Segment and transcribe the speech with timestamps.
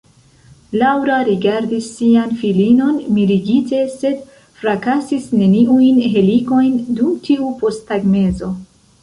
[0.83, 4.25] Laŭra rigardis sian filinon mirigite, sed
[4.63, 8.53] frakasis neniujn helikojn dum tiu posttagmezo.